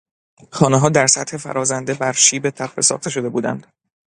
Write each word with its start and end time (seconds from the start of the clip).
خانهها 0.51 0.89
در 0.89 1.07
سطوح 1.07 1.39
فرازنده 1.39 1.93
بر 1.93 2.11
شیب 2.13 2.49
تپه 2.49 2.81
ساخته 2.81 3.09
شده 3.09 3.29
بودند. 3.29 3.67